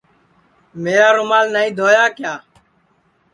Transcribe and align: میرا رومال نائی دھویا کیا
میرا 0.83 1.09
رومال 1.17 1.45
نائی 1.53 1.71
دھویا 1.77 2.05
کیا 2.17 2.33